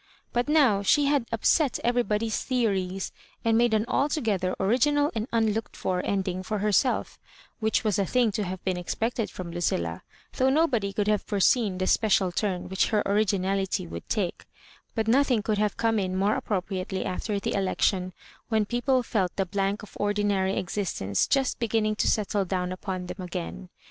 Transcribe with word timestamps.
Bnt 0.33 0.47
now 0.47 0.81
she 0.81 1.05
had 1.05 1.27
upset 1.31 1.77
everybody's 1.83 2.43
theories, 2.43 3.11
and 3.45 3.55
made 3.55 3.71
an 3.71 3.85
altogether 3.87 4.55
original 4.59 5.11
and 5.13 5.27
unlooked 5.31 5.75
for 5.77 6.03
ending 6.03 6.41
for 6.41 6.57
herself, 6.57 7.19
which 7.59 7.83
was 7.83 7.99
a 7.99 8.05
thing 8.07 8.31
to 8.31 8.43
have 8.43 8.65
been 8.65 8.79
ex 8.79 8.95
pected 8.95 9.29
from 9.29 9.51
Lucilla, 9.51 10.01
though 10.37 10.49
nobody 10.49 10.91
could 10.91 11.07
have 11.07 11.21
foreseen 11.21 11.77
the 11.77 11.85
special 11.85 12.31
turn 12.31 12.67
which 12.67 12.87
her 12.87 13.03
originality 13.05 13.85
would 13.85 14.09
take, 14.09 14.47
but 14.95 15.07
nothing 15.07 15.43
could 15.43 15.59
have 15.59 15.77
come 15.77 15.99
in 15.99 16.15
more 16.15 16.33
appropriately 16.33 17.05
after 17.05 17.39
the 17.39 17.53
election, 17.53 18.11
when 18.49 18.65
peo 18.65 18.81
ple 18.81 19.03
felt 19.03 19.35
the 19.35 19.45
blank 19.45 19.83
of 19.83 19.95
ordinary 19.99 20.57
existence 20.57 21.27
just 21.27 21.59
be 21.59 21.67
ginning 21.67 21.95
to 21.95 22.07
settle 22.07 22.43
down 22.43 22.71
upon 22.71 23.05
them 23.05 23.21
again. 23.23 23.69